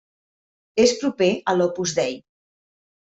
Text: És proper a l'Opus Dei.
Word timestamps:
És 0.83 0.93
proper 1.03 1.27
a 1.53 1.55
l'Opus 1.59 1.93
Dei. 1.99 2.17